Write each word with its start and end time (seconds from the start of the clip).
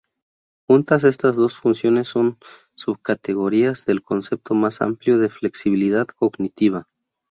Juntas, 0.67 1.03
estas 1.03 1.35
dos 1.35 1.57
funciones 1.57 2.07
son 2.07 2.39
subcategorías 2.73 3.85
del 3.85 4.01
concepto 4.01 4.55
más 4.55 4.81
amplio 4.81 5.19
de 5.19 5.29
flexibilidad 5.29 6.07
cognitiva. 6.07 6.87